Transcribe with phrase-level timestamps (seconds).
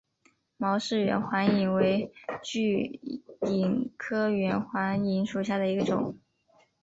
[0.57, 2.11] 毛氏远环蚓为
[2.41, 2.99] 巨
[3.41, 6.17] 蚓科远环蚓属下的一个种。